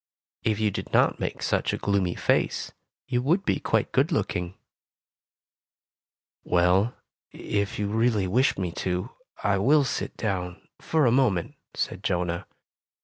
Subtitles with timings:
[0.43, 2.71] If you did not make such a gloomy face,
[3.05, 4.55] you would be quite good looking."
[6.43, 6.95] "Well,
[7.31, 9.11] if you really wish me to,
[9.43, 12.47] I will sit down for a moment," said Jonah.